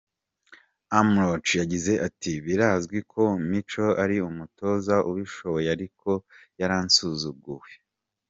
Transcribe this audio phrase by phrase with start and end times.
[0.99, 6.09] Amrouche yagize ati; “Birazwi ko Micho ari umutoza ubishoboye ariko
[6.59, 7.69] yaransuzuguwe.